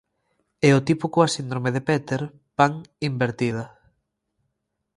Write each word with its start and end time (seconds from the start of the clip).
E 0.67 0.69
o 0.77 0.83
tipo 0.87 1.05
coa 1.13 1.33
síndrome 1.35 1.69
de 1.75 1.81
Peter 1.89 2.21
Pan 2.57 2.73
invertida: 3.09 3.65